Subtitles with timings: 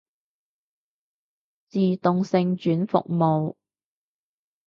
[1.69, 3.55] 自動性轉服務